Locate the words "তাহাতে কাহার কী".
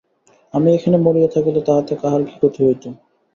1.67-2.33